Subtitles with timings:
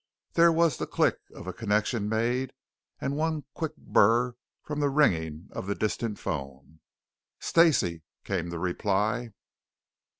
[0.33, 2.53] There was the click of a connection made
[2.99, 6.79] and one quick burr from the ringing of the distant telephone.
[7.39, 9.31] "Stacey," came the reply.